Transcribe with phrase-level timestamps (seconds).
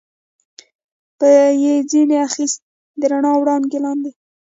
[1.17, 1.31] به
[1.63, 2.59] یې ځنې اخیست،
[2.99, 4.11] د رڼا وړانګې لاندې.